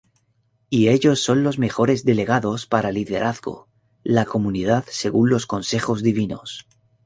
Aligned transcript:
Y 0.71 0.87
ellos 0.89 1.21
son 1.21 1.43
los 1.43 1.59
mejores 1.59 2.03
delegados 2.03 2.65
para 2.65 2.91
liderazgo 2.91 3.67
la 4.03 4.25
comunidad 4.25 4.83
según 4.89 5.29
los 5.29 5.45
consejos 5.45 6.01
divinos. 6.01 6.65